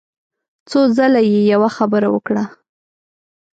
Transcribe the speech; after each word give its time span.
څو 0.69 0.79
ځله 0.97 1.21
يې 1.31 1.39
يوه 1.53 1.69
خبره 1.77 2.07
وکړه. 2.11 2.43